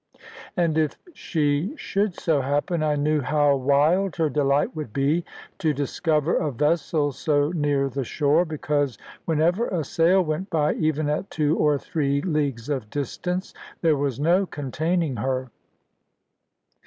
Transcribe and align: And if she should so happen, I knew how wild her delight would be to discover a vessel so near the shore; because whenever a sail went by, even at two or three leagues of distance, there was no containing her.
And 0.57 0.79
if 0.79 0.97
she 1.13 1.75
should 1.75 2.15
so 2.19 2.41
happen, 2.41 2.81
I 2.81 2.95
knew 2.95 3.21
how 3.21 3.55
wild 3.55 4.15
her 4.15 4.31
delight 4.31 4.75
would 4.75 4.91
be 4.91 5.23
to 5.59 5.75
discover 5.75 6.35
a 6.37 6.51
vessel 6.51 7.11
so 7.11 7.51
near 7.51 7.87
the 7.87 8.03
shore; 8.03 8.43
because 8.43 8.97
whenever 9.25 9.67
a 9.67 9.83
sail 9.83 10.23
went 10.25 10.49
by, 10.49 10.73
even 10.73 11.07
at 11.07 11.29
two 11.29 11.55
or 11.55 11.77
three 11.77 12.19
leagues 12.23 12.67
of 12.67 12.89
distance, 12.89 13.53
there 13.81 13.95
was 13.95 14.19
no 14.19 14.47
containing 14.47 15.17
her. 15.17 15.51